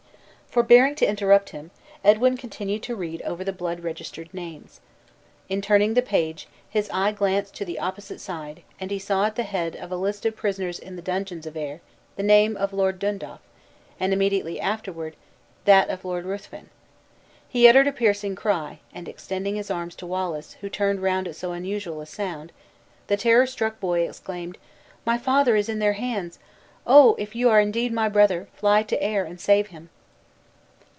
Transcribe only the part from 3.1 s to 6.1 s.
over the blood registered names. In turning the